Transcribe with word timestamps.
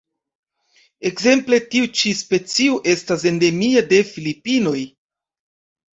Ekzemple 1.09 1.59
tiu 1.75 1.91
ĉi 2.01 2.15
specio 2.21 2.79
estas 2.97 3.27
endemia 3.33 3.87
de 3.93 4.01
Filipinoj. 4.15 4.77